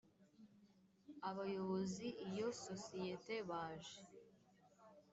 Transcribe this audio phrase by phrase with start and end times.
[1.29, 3.99] abayobozi iyo sosiyete baje